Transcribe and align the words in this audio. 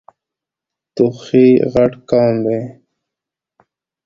توخی 0.95 1.45
غټ 1.73 1.91
قوم 2.09 2.35
ده. 2.45 2.57